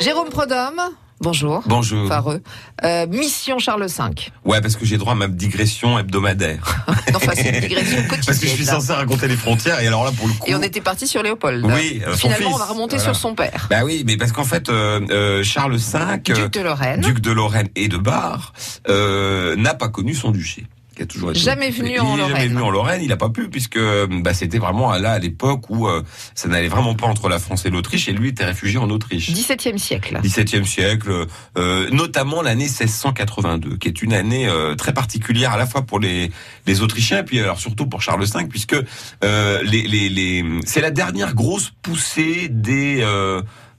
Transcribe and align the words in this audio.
Jérôme 0.00 0.30
Prodhomme, 0.30 0.80
bonjour. 1.20 1.62
Bonjour. 1.66 2.08
Fareux. 2.08 2.40
Euh, 2.84 3.06
Mission 3.06 3.58
Charles 3.58 3.84
V. 3.86 4.04
Ouais, 4.46 4.60
parce 4.62 4.76
que 4.76 4.86
j'ai 4.86 4.96
droit 4.96 5.12
à 5.12 5.16
ma 5.16 5.28
digression 5.28 5.98
hebdomadaire. 5.98 6.84
enfin, 7.14 7.32
c'est 7.34 7.50
une 7.50 7.60
digression 7.60 7.96
quotidienne. 8.08 8.22
parce 8.26 8.38
que 8.38 8.46
je 8.46 8.52
suis 8.52 8.64
censé 8.64 8.92
raconter 8.92 9.28
les 9.28 9.36
frontières, 9.36 9.80
et 9.80 9.86
alors 9.86 10.04
là, 10.04 10.12
pour 10.16 10.26
le 10.26 10.32
coup. 10.32 10.44
Et 10.46 10.54
on 10.54 10.62
était 10.62 10.80
parti 10.80 11.06
sur 11.06 11.22
Léopold. 11.22 11.66
Oui, 11.66 12.00
euh, 12.06 12.12
son 12.12 12.28
Finalement, 12.28 12.46
fils. 12.48 12.54
on 12.54 12.58
va 12.58 12.64
remonter 12.64 12.96
Voilà. 12.96 13.12
sur 13.12 13.20
son 13.20 13.34
père. 13.34 13.66
Bah 13.68 13.84
oui, 13.84 14.02
mais 14.06 14.16
parce 14.16 14.32
qu'en 14.32 14.44
fait, 14.44 14.70
euh, 14.70 15.00
euh, 15.10 15.42
Charles 15.42 15.76
V, 15.76 15.98
Duc 16.32 16.50
de 16.52 16.60
Lorraine. 16.62 17.00
duc 17.02 17.20
de 17.20 17.32
Lorraine 17.32 17.68
et 17.76 17.88
de 17.88 17.98
Bar, 17.98 18.54
n'a 18.88 19.74
pas 19.74 19.88
connu 19.88 20.14
son 20.14 20.30
duché. 20.30 20.66
Qui 21.00 21.04
a 21.04 21.06
toujours 21.06 21.30
été 21.30 21.40
Jamais 21.40 21.70
venu 21.70 21.92
il 21.94 22.00
en 22.00 22.04
est 22.04 22.18
Jamais 22.18 22.28
Lorraine. 22.28 22.48
venu 22.50 22.60
en 22.60 22.70
Lorraine, 22.70 23.00
il 23.02 23.10
a 23.10 23.16
pas 23.16 23.30
pu 23.30 23.48
puisque 23.48 23.78
bah, 24.22 24.34
c'était 24.34 24.58
vraiment 24.58 24.92
là 24.92 25.12
à 25.12 25.18
l'époque 25.18 25.70
où 25.70 25.88
euh, 25.88 26.02
ça 26.34 26.46
n'allait 26.48 26.68
vraiment 26.68 26.94
pas 26.94 27.06
entre 27.06 27.30
la 27.30 27.38
France 27.38 27.64
et 27.64 27.70
l'Autriche 27.70 28.06
et 28.10 28.12
lui 28.12 28.28
était 28.28 28.44
réfugié 28.44 28.76
en 28.76 28.90
Autriche. 28.90 29.30
17e 29.30 29.78
siècle. 29.78 30.20
17e 30.22 30.64
siècle, 30.66 31.24
euh, 31.56 31.88
notamment 31.90 32.42
l'année 32.42 32.64
1682, 32.64 33.78
qui 33.78 33.88
est 33.88 34.02
une 34.02 34.12
année 34.12 34.46
euh, 34.46 34.74
très 34.74 34.92
particulière 34.92 35.52
à 35.52 35.56
la 35.56 35.64
fois 35.64 35.86
pour 35.86 36.00
les, 36.00 36.30
les 36.66 36.82
Autrichiens 36.82 37.20
et 37.20 37.24
puis 37.24 37.40
alors 37.40 37.58
surtout 37.58 37.86
pour 37.86 38.02
Charles 38.02 38.22
V, 38.22 38.46
puisque 38.50 38.76
les, 39.22 39.62
les, 39.62 40.10
les, 40.10 40.44
c'est 40.66 40.82
la 40.82 40.90
dernière 40.90 41.34
grosse 41.34 41.72
poussée 41.80 42.48
des 42.50 43.02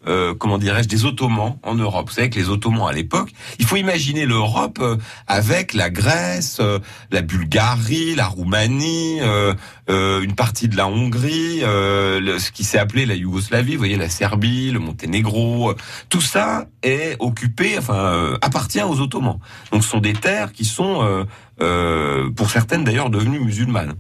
euh, 0.08 0.34
comment 0.34 0.58
dirais-je 0.58 0.88
des 0.88 1.06
Ottomans 1.06 1.58
en 1.64 1.76
Europe. 1.76 2.10
Vous 2.10 2.16
savez 2.16 2.30
que 2.30 2.40
les 2.40 2.50
Ottomans 2.50 2.88
à 2.88 2.94
l'époque, 2.94 3.32
il 3.60 3.66
faut 3.66 3.76
imaginer 3.76 4.26
l'Europe 4.26 4.80
euh, 4.82 4.98
avec 5.28 5.74
la 5.74 5.90
Grèce, 5.90 6.58
euh, 6.60 6.80
la 7.12 7.22
Bulgarie, 7.22 8.16
la 8.16 8.28
Roumanie, 8.28 9.20
euh, 9.22 9.54
une 9.88 10.36
partie 10.36 10.68
de 10.68 10.78
la 10.78 10.88
Hongrie, 10.88 11.60
ce 11.62 12.52
qui 12.52 12.64
s'est 12.64 12.78
appelé 12.78 13.06
la 13.06 13.16
Yougoslavie, 13.16 13.74
vous 13.74 13.80
voyez 13.80 13.98
la 13.98 14.10
Serbie, 14.10 14.72
le 14.72 14.80
Monténégro, 14.80 15.74
tout 16.08 16.22
ça 16.22 16.68
est 16.82 17.18
occupé, 17.20 17.78
enfin 17.78 18.38
appartient 18.42 18.82
aux 18.82 19.02
Ottomans. 19.02 19.40
Donc 19.74 19.84
ce 19.84 19.90
sont 19.90 20.00
des 20.00 20.14
terres 20.14 20.54
qui 20.54 20.64
sont, 20.64 21.26
euh, 21.62 22.30
pour 22.32 22.50
certaines 22.50 22.84
d'ailleurs, 22.84 23.10
devenues 23.10 23.40
musulmanes. 23.40 23.96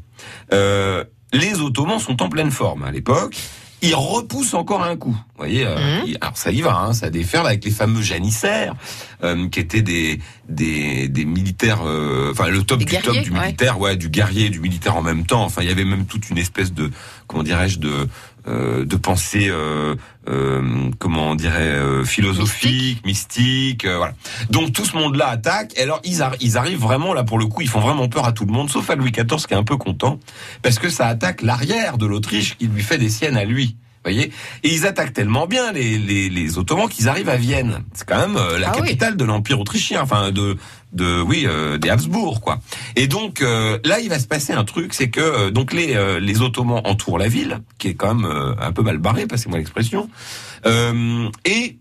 Euh, 0.53 1.03
les 1.33 1.61
Ottomans 1.61 1.99
sont 1.99 2.21
en 2.21 2.29
pleine 2.29 2.51
forme 2.51 2.83
à 2.83 2.91
l'époque. 2.91 3.35
Ils 3.83 3.95
repoussent 3.95 4.53
encore 4.53 4.83
un 4.83 4.95
coup. 4.95 5.11
Vous 5.11 5.37
voyez, 5.37 5.65
euh, 5.65 5.75
Mhm. 6.05 6.17
alors 6.21 6.37
ça 6.37 6.51
y 6.51 6.61
va, 6.61 6.75
hein, 6.77 6.93
ça 6.93 7.09
déferle 7.09 7.47
avec 7.47 7.65
les 7.65 7.71
fameux 7.71 8.01
janissaires, 8.03 8.75
euh, 9.23 9.49
qui 9.49 9.59
étaient 9.59 9.81
des 9.81 10.19
des, 10.47 11.07
des 11.07 11.25
militaires, 11.25 11.81
euh, 11.85 12.31
enfin 12.31 12.49
le 12.49 12.61
top 12.63 12.79
Des 12.79 12.85
du 12.85 12.97
top 12.97 13.17
du 13.17 13.31
militaire, 13.31 13.79
ouais, 13.79 13.95
du 13.95 14.09
guerrier 14.09 14.47
et 14.47 14.49
du 14.49 14.59
militaire 14.59 14.97
en 14.97 15.01
même 15.01 15.25
temps. 15.25 15.43
Enfin, 15.43 15.61
il 15.63 15.69
y 15.69 15.71
avait 15.71 15.85
même 15.85 16.05
toute 16.05 16.29
une 16.29 16.37
espèce 16.37 16.73
de, 16.73 16.91
comment 17.27 17.41
dirais-je, 17.43 17.79
de 17.79 18.07
euh, 18.47 18.85
de 18.85 18.95
pensée, 18.95 19.47
euh, 19.49 19.95
comment 20.25 21.31
on 21.31 21.35
dirait, 21.35 21.61
euh, 21.61 22.03
philosophique, 22.03 23.05
mystique, 23.05 23.85
euh, 23.85 23.97
voilà. 23.97 24.13
Donc 24.49 24.73
tout 24.73 24.85
ce 24.85 24.95
monde-là 24.97 25.27
attaque. 25.27 25.73
Et 25.77 25.81
alors 25.81 25.99
ils, 26.03 26.19
arri- 26.19 26.37
ils 26.41 26.57
arrivent 26.57 26.79
vraiment 26.79 27.13
là 27.13 27.23
pour 27.23 27.39
le 27.39 27.45
coup, 27.45 27.61
ils 27.61 27.69
font 27.69 27.79
vraiment 27.79 28.07
peur 28.07 28.25
à 28.25 28.31
tout 28.31 28.45
le 28.45 28.51
monde, 28.53 28.69
sauf 28.69 28.89
à 28.89 28.95
Louis 28.95 29.11
XIV 29.11 29.45
qui 29.47 29.53
est 29.53 29.57
un 29.57 29.63
peu 29.63 29.77
content 29.77 30.19
parce 30.61 30.79
que 30.79 30.89
ça 30.89 31.07
attaque 31.07 31.41
l'arrière 31.41 31.97
de 31.97 32.05
l'Autriche 32.05 32.57
qui 32.57 32.67
lui 32.67 32.83
fait 32.83 32.97
des 32.97 33.09
siennes 33.09 33.37
à 33.37 33.45
lui. 33.45 33.75
Voyez 34.03 34.31
Et 34.63 34.73
ils 34.73 34.87
attaquent 34.87 35.13
tellement 35.13 35.45
bien 35.45 35.71
les, 35.73 35.99
les, 35.99 36.27
les 36.27 36.57
Ottomans 36.57 36.89
qu'ils 36.89 37.07
arrivent 37.07 37.29
à 37.29 37.35
Vienne. 37.37 37.83
C'est 37.93 38.07
quand 38.07 38.17
même 38.17 38.35
euh, 38.35 38.57
la 38.57 38.69
Ah 38.69 38.73
oui. 38.77 38.87
capitale 38.87 39.15
de 39.15 39.23
l'Empire 39.23 39.59
autrichien, 39.59 40.01
enfin 40.01 40.31
de 40.31 40.57
de 40.93 41.21
oui 41.21 41.45
euh, 41.45 41.77
des 41.77 41.89
Habsbourg 41.89 42.41
quoi. 42.41 42.59
Et 42.95 43.07
donc 43.07 43.41
euh, 43.41 43.79
là 43.85 43.99
il 43.99 44.09
va 44.09 44.19
se 44.19 44.27
passer 44.27 44.53
un 44.53 44.63
truc, 44.63 44.93
c'est 44.93 45.09
que 45.09 45.19
euh, 45.19 45.51
donc 45.51 45.73
les 45.73 45.95
euh, 45.95 46.19
les 46.19 46.41
Ottomans 46.41 46.81
entourent 46.83 47.17
la 47.17 47.27
ville, 47.27 47.61
qui 47.77 47.89
est 47.89 47.93
quand 47.93 48.15
même 48.15 48.25
euh, 48.25 48.53
un 48.59 48.71
peu 48.71 48.81
mal 48.81 48.97
barrée, 48.97 49.27
passez-moi 49.27 49.57
l'expression. 49.57 50.09
Euh, 50.65 51.29
et 51.45 51.77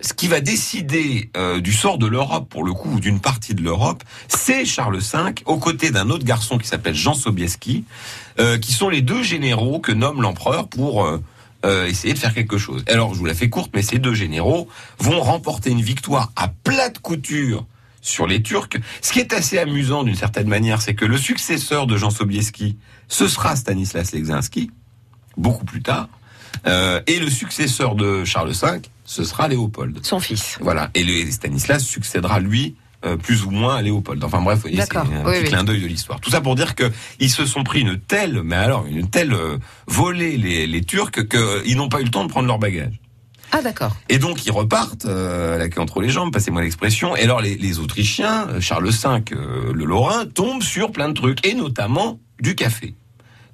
ce 0.00 0.14
qui 0.14 0.28
va 0.28 0.38
décider 0.40 1.32
du 1.60 1.72
sort 1.72 1.98
de 1.98 2.06
l'Europe, 2.06 2.48
pour 2.48 2.62
le 2.62 2.72
coup, 2.72 2.88
ou 2.88 3.00
d'une 3.00 3.18
partie 3.18 3.52
de 3.56 3.62
l'Europe, 3.62 4.04
c'est 4.28 4.64
Charles 4.64 4.98
V, 4.98 5.18
aux 5.44 5.56
côtés 5.56 5.90
d'un 5.90 6.08
autre 6.08 6.24
garçon 6.24 6.56
qui 6.56 6.68
s'appelle 6.68 6.94
Jean 6.94 7.14
Sobieski, 7.14 7.84
qui 8.60 8.72
sont 8.72 8.90
les 8.90 9.02
deux 9.02 9.24
généraux 9.24 9.80
que 9.80 9.90
nomme 9.90 10.22
l'empereur 10.22 10.68
pour 10.68 11.20
euh, 11.64 11.86
essayer 11.86 12.14
de 12.14 12.18
faire 12.20 12.32
quelque 12.32 12.58
chose. 12.58 12.84
Alors, 12.86 13.14
je 13.14 13.18
vous 13.18 13.24
la 13.24 13.34
fais 13.34 13.48
courte, 13.48 13.72
mais 13.74 13.82
ces 13.82 13.98
deux 13.98 14.14
généraux 14.14 14.68
vont 15.00 15.20
remporter 15.20 15.70
une 15.70 15.82
victoire 15.82 16.30
à 16.36 16.46
plate 16.46 17.00
couture 17.00 17.66
sur 18.08 18.26
les 18.26 18.42
Turcs. 18.42 18.68
Ce 19.02 19.12
qui 19.12 19.20
est 19.20 19.32
assez 19.32 19.58
amusant 19.58 20.02
d'une 20.02 20.14
certaine 20.16 20.48
manière, 20.48 20.80
c'est 20.82 20.94
que 20.94 21.04
le 21.04 21.16
successeur 21.18 21.86
de 21.86 21.96
Jean 21.96 22.10
Sobieski, 22.10 22.76
ce 23.08 23.28
sera 23.28 23.54
Stanislas 23.56 24.12
Leczinski, 24.12 24.70
beaucoup 25.36 25.64
plus 25.64 25.82
tard, 25.82 26.08
euh, 26.66 27.00
et 27.06 27.18
le 27.20 27.30
successeur 27.30 27.94
de 27.94 28.24
Charles 28.24 28.50
V, 28.52 28.82
ce 29.04 29.22
sera 29.24 29.48
Léopold. 29.48 30.00
Son 30.02 30.18
fils. 30.20 30.58
Voilà. 30.60 30.90
Et 30.94 31.04
le 31.04 31.30
Stanislas 31.30 31.84
succédera 31.84 32.40
lui. 32.40 32.74
euh, 33.04 33.16
plus 33.16 33.44
ou 33.44 33.50
moins 33.52 33.76
à 33.76 33.82
Léopold. 33.82 34.24
Enfin 34.24 34.40
bref, 34.42 34.62
c'est 34.64 34.96
un 34.96 35.02
Oui, 35.04 35.22
petit 35.22 35.42
oui. 35.42 35.44
clin 35.44 35.62
d'œil 35.62 35.80
de 35.80 35.86
l'histoire. 35.86 36.18
Tout 36.18 36.30
ça 36.30 36.40
pour 36.40 36.56
dire 36.56 36.74
que 36.74 36.90
ils 37.20 37.30
se 37.30 37.46
sont 37.46 37.62
pris 37.62 37.82
une 37.82 37.96
telle, 37.96 38.42
mais 38.42 38.56
alors 38.56 38.86
une 38.86 39.08
telle 39.08 39.34
euh, 39.34 39.56
volée 39.86 40.36
les, 40.36 40.66
les 40.66 40.82
Turcs 40.82 41.12
qu'ils 41.12 41.76
n'ont 41.76 41.88
pas 41.88 42.00
eu 42.00 42.04
le 42.04 42.10
temps 42.10 42.24
de 42.24 42.28
prendre 42.30 42.48
leur 42.48 42.58
bagage. 42.58 42.94
Ah, 43.52 43.62
d'accord. 43.62 43.96
Et 44.08 44.18
donc 44.18 44.44
ils 44.46 44.52
repartent 44.52 45.06
euh, 45.06 45.58
la 45.58 45.68
queue 45.68 45.80
entre 45.80 46.00
les 46.00 46.10
jambes, 46.10 46.32
passez-moi 46.32 46.62
l'expression. 46.62 47.16
Et 47.16 47.22
alors 47.22 47.40
les, 47.40 47.78
Autrichiens, 47.78 48.48
euh, 48.48 48.60
Charles 48.60 48.88
V, 48.88 49.08
euh, 49.32 49.72
le 49.72 49.84
Lorrain, 49.84 50.26
tombent 50.26 50.62
sur 50.62 50.92
plein 50.92 51.08
de 51.08 51.14
trucs, 51.14 51.46
et 51.46 51.54
notamment 51.54 52.20
du 52.40 52.54
café 52.54 52.94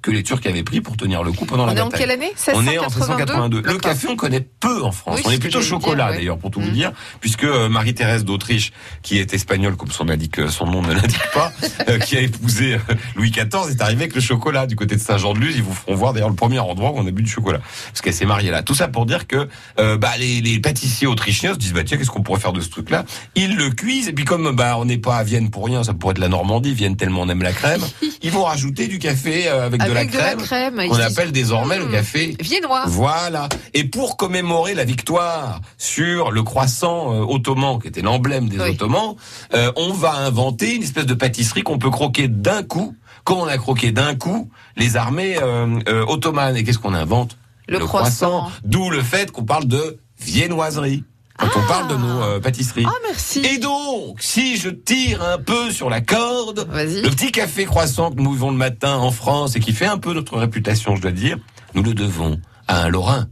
que 0.05 0.11
les 0.11 0.21
Turcs 0.21 0.41
avaient 0.45 0.61
pris 0.61 0.81
pour 0.81 0.97
tenir 0.97 1.23
le 1.23 1.31
coup 1.31 1.45
pendant 1.45 1.63
On 1.63 1.65
la 1.65 1.73
est 1.73 1.81
en 1.81 1.85
bataille. 1.85 2.01
quelle 2.01 2.11
année? 2.11 2.31
On 2.53 2.67
est 2.67 2.77
en 2.77 2.83
1682. 2.89 3.61
Le 3.63 3.77
café, 3.79 4.07
on 4.07 4.15
connaît 4.15 4.39
peu 4.59 4.83
en 4.83 4.91
France. 4.91 5.15
Oui, 5.17 5.23
on 5.25 5.31
est 5.31 5.39
plutôt 5.39 5.61
chocolat, 5.63 6.11
ouais. 6.11 6.17
d'ailleurs, 6.17 6.37
pour 6.37 6.51
tout 6.51 6.61
vous 6.61 6.67
Mm. 6.69 6.73
dire, 6.73 6.91
puisque 7.21 7.43
euh, 7.43 7.69
Marie-Thérèse 7.69 8.23
d'Autriche, 8.23 8.71
qui 9.01 9.17
est 9.17 9.33
espagnole, 9.33 9.75
comme 9.75 9.89
son, 9.89 10.07
indique, 10.09 10.37
euh, 10.37 10.47
son 10.49 10.67
nom 10.67 10.83
ne 10.83 10.93
l'indique 10.93 11.25
pas, 11.33 11.51
euh, 11.89 11.97
qui 11.97 12.17
a 12.17 12.21
épousé 12.21 12.77
Louis 13.15 13.31
XIV, 13.31 13.71
est 13.71 13.81
arrivée 13.81 14.03
avec 14.03 14.13
le 14.13 14.21
chocolat 14.21 14.67
du 14.67 14.75
côté 14.75 14.95
de 14.95 15.01
Saint-Jean-de-Luz. 15.01 15.55
Ils 15.57 15.63
vous 15.63 15.73
feront 15.73 15.95
voir 15.95 16.13
d'ailleurs 16.13 16.29
le 16.29 16.35
premier 16.35 16.59
endroit 16.59 16.91
où 16.91 16.97
on 16.99 17.07
a 17.07 17.11
bu 17.11 17.23
du 17.23 17.29
chocolat, 17.31 17.59
parce 17.87 18.01
qu'elle 18.01 18.13
s'est 18.13 18.25
mariée 18.27 18.51
là. 18.51 18.61
Tout 18.61 18.75
ça 18.75 18.87
pour 18.87 19.07
dire 19.07 19.25
que 19.25 19.47
euh, 19.79 19.97
bah, 19.97 20.11
les, 20.19 20.39
les 20.41 20.59
pâtissiers 20.59 21.07
autrichiens 21.07 21.53
se 21.53 21.57
disent 21.57 21.73
bah 21.73 21.83
tiens 21.83 21.97
qu'est-ce 21.97 22.11
qu'on 22.11 22.21
pourrait 22.21 22.39
faire 22.39 22.53
de 22.53 22.61
ce 22.61 22.69
truc-là? 22.69 23.05
Ils 23.33 23.55
le 23.55 23.71
cuisent 23.71 24.07
et 24.09 24.13
puis 24.13 24.25
comme 24.25 24.55
bah 24.55 24.75
on 24.77 24.85
n'est 24.85 24.99
pas 24.99 25.15
à 25.17 25.23
Vienne 25.23 25.49
pour 25.49 25.65
rien, 25.65 25.83
ça 25.83 25.95
pourrait 25.95 26.11
être 26.11 26.19
la 26.19 26.29
Normandie. 26.29 26.75
Vienne 26.75 26.95
tellement 26.95 27.21
on 27.21 27.29
aime 27.29 27.41
la 27.41 27.53
crème, 27.53 27.81
ils 28.21 28.31
vont 28.31 28.43
rajouter 28.43 28.87
du 28.87 28.99
café 28.99 29.47
avec, 29.47 29.81
de 29.83 29.94
la 29.95 30.01
Avec 30.01 30.11
de 30.13 30.17
la 30.17 30.35
crème. 30.35 30.79
disent, 30.79 30.99
appelle 31.01 31.31
désormais 31.31 31.77
le 31.79 31.85
Hmm. 31.87 31.91
café 31.91 32.35
Viennois. 32.39 32.83
voilà. 32.87 33.49
Et 33.73 33.83
pour 33.85 34.17
commémorer 34.17 34.73
la 34.75 34.85
victoire 34.85 35.61
sur 35.77 36.31
le 36.31 36.43
croissant 36.43 37.13
euh, 37.13 37.25
ottoman, 37.27 37.79
qui 37.79 37.87
était 37.87 38.01
l'emblème 38.01 38.47
des 38.49 38.59
Oui. 38.59 38.69
Ottomans, 38.71 39.15
euh, 39.53 39.71
on 39.75 39.91
va 39.93 40.13
inventer 40.15 40.75
une 40.75 40.83
espèce 40.83 41.05
de 41.05 41.13
pâtisserie 41.13 41.63
qu'on 41.63 41.79
peut 41.79 41.89
croquer 41.89 42.27
d'un 42.27 42.61
coup, 42.63 42.95
comme 43.23 43.39
on 43.39 43.47
a 43.47 43.57
croqué 43.57 43.91
d'un 43.91 44.13
coup 44.15 44.49
les 44.77 44.97
armées 44.97 45.37
euh, 45.41 46.05
ottomanes. 46.07 46.55
Et 46.57 46.63
qu'est-ce 46.63 46.79
qu'on 46.79 46.93
invente? 46.93 47.37
Le 47.67 47.79
croissant. 47.79 48.51
D'où 48.63 48.89
le 48.91 49.01
fait 49.01 49.31
qu'on 49.31 49.43
parle 49.45 49.65
de 49.65 49.97
viennoiserie 50.19 51.03
quand 51.37 51.49
on 51.55 51.67
parle 51.67 51.87
de 51.89 51.95
nos 51.95 52.21
euh, 52.21 52.39
pâtisseries. 52.39 52.85
Ah, 52.87 52.93
merci. 53.03 53.39
Et 53.39 53.57
donc, 53.57 54.21
si 54.21 54.57
je 54.57 54.69
tire 54.69 55.21
un 55.21 55.37
peu 55.37 55.71
sur 55.71 55.89
la 55.89 56.01
corde, 56.01 56.67
le 56.73 57.09
petit 57.09 57.31
café 57.31 57.65
croissant 57.65 58.11
que 58.11 58.21
nous 58.21 58.31
buvons 58.31 58.51
le 58.51 58.57
matin 58.57 58.95
en 58.95 59.11
France 59.11 59.55
et 59.55 59.59
qui 59.59 59.73
fait 59.73 59.85
un 59.85 59.97
peu 59.97 60.13
notre 60.13 60.37
réputation, 60.37 60.95
je 60.95 61.01
dois 61.01 61.11
dire, 61.11 61.37
nous 61.73 61.83
le 61.83 61.93
devons 61.93 62.39
à 62.67 62.83
un 62.83 62.89
Lorrain. 62.89 63.27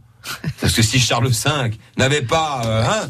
Parce 0.61 0.73
que 0.73 0.81
si 0.81 0.99
Charles 0.99 1.27
V 1.27 1.71
n'avait 1.97 2.21
pas, 2.21 2.61
euh, 2.65 2.83
hein, 2.85 3.09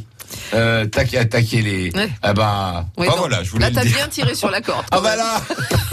euh, 0.54 0.86
attaqué 1.18 1.62
les, 1.62 1.92
Ouais. 1.96 2.10
ah 2.22 2.34
bah, 2.34 2.86
bah 2.98 3.06
donc, 3.06 3.18
voilà, 3.18 3.44
je 3.44 3.50
voulais 3.52 3.70
Là, 3.70 3.72
t'as 3.74 3.86
bien 3.86 4.08
tiré 4.08 4.36
sur 4.36 4.50
la 4.50 4.62
corde. 4.62 4.86
Ah 4.92 5.00
bah 5.02 5.16
là 5.16 5.42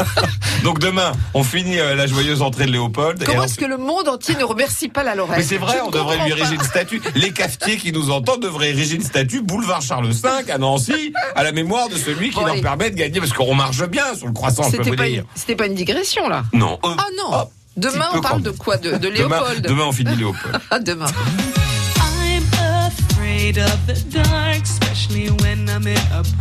Donc 0.65 0.79
demain, 0.79 1.13
on 1.35 1.43
finit 1.43 1.79
euh, 1.79 1.95
la 1.95 2.07
joyeuse 2.07 2.43
entrée 2.43 2.67
de 2.67 2.73
Léopold. 2.73 3.25
Comment 3.25 3.41
on- 3.41 3.45
est-ce 3.45 3.57
que 3.57 3.65
le 3.65 3.79
monde 3.79 4.09
entier 4.09 4.35
ne 4.37 4.45
remercie 4.45 4.89
pas 4.89 5.03
la 5.03 5.15
Lorraine 5.15 5.39
mais 5.39 5.45
c'est 5.45 5.57
vrai, 5.57 5.77
Je 5.79 5.85
on 5.87 5.91
devrait 5.91 6.19
lui 6.25 6.31
ériger 6.31 6.55
une 6.55 6.63
statue. 6.63 7.01
Les 7.15 7.33
cafetiers 7.33 7.77
qui 7.79 7.93
nous 7.93 8.11
entendent 8.11 8.43
devraient 8.43 8.71
ériger 8.71 8.97
une 8.97 9.03
statue 9.05 9.41
boulevard 9.43 9.81
Charles 9.83 10.11
V 10.11 10.29
à 10.53 10.59
Nancy, 10.59 11.13
à 11.35 11.43
la 11.43 11.53
mémoire 11.53 11.89
de 11.89 11.97
celui 11.97 12.29
qui 12.31 12.35
Bon, 12.37 12.43
leur 12.43 12.53
allez. 12.53 12.61
permet 12.63 12.91
de 12.91 12.97
gagner, 12.97 13.21
parce 13.21 13.33
qu'on 13.33 13.55
marche 13.55 13.83
bien 13.89 14.15
sur 14.15 14.27
le 14.27 14.33
croissant, 14.33 14.65
je 14.71 14.77
peux 14.77 14.83
vous 14.91 14.97
dire. 14.97 15.07
une- 15.21 15.25
c'était 15.35 15.57
pas 15.57 15.67
une 15.67 15.75
digression, 15.75 16.29
là. 16.29 16.45
Non. 16.53 16.79
euh, 16.85 16.89
Ah 16.99 17.07
non. 17.17 17.35
hop, 17.37 17.51
Demain, 17.77 18.09
on 18.15 18.21
parle 18.21 18.43
de 18.43 18.51
quoi? 18.51 18.77
De, 18.77 18.91
de 18.93 18.97
demain, 18.99 19.39
Léopold? 19.39 19.67
demain, 19.67 19.85
on 19.87 19.93
finit 19.93 20.17
Léopold. 20.17 20.61
Ah, 20.71 20.79
demain. 20.81 21.07
Afraid 23.41 23.57
of 23.57 23.87
the 23.87 23.95
dark, 24.11 24.63
especially 24.65 25.29
when 25.31 25.67
I'm 25.71 25.87
in 25.87 25.97
a 26.13 26.23